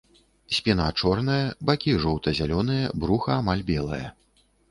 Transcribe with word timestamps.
Спіна 0.59 0.85
чорная, 1.01 1.41
бакі 1.71 1.93
жоўта-зялёныя, 2.05 2.89
бруха 3.05 3.31
амаль 3.41 3.65
белае. 3.71 4.03